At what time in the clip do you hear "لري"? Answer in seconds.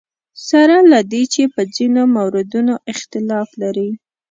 3.61-3.89